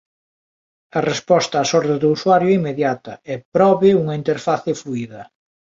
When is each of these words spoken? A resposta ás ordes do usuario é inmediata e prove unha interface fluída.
A 0.97 0.99
resposta 1.11 1.55
ás 1.65 1.71
ordes 1.79 1.97
do 2.01 2.09
usuario 2.17 2.47
é 2.51 2.55
inmediata 2.59 3.13
e 3.31 3.33
prove 3.55 3.89
unha 4.01 4.17
interface 4.21 4.71
fluída. 4.81 5.21